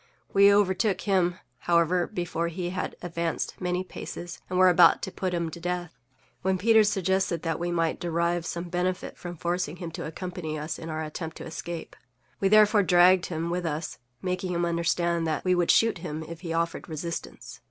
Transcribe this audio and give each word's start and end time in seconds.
We 0.33 0.51
overtook 0.51 0.97
_him,_however, 0.97 2.11
before 2.11 2.47
he 2.47 2.71
had 2.71 2.95
advanced 3.03 3.53
many 3.61 3.83
paces, 3.83 4.39
and 4.49 4.57
were 4.57 4.67
about 4.67 5.03
to 5.03 5.11
put 5.11 5.31
him 5.31 5.51
to 5.51 5.59
death, 5.59 5.95
when 6.41 6.57
Peters 6.57 6.89
suggested 6.89 7.43
that 7.43 7.59
we 7.59 7.69
might 7.71 7.99
derive 7.99 8.43
some 8.47 8.63
benefit 8.63 9.15
from 9.15 9.37
forcing 9.37 9.75
him 9.75 9.91
to 9.91 10.07
accompany 10.07 10.57
us 10.57 10.79
in 10.79 10.89
our 10.89 11.03
attempt 11.03 11.37
to 11.37 11.45
escape. 11.45 11.95
We 12.39 12.47
therefore 12.47 12.81
dragged 12.81 13.27
him 13.27 13.51
with 13.51 13.63
us, 13.67 13.99
making 14.23 14.53
him 14.53 14.65
understand 14.65 15.27
that 15.27 15.45
we 15.45 15.53
would 15.53 15.69
shoot 15.69 15.99
him 15.99 16.23
if 16.23 16.41
he 16.41 16.51
offered 16.51 16.89
resistance. 16.89 17.59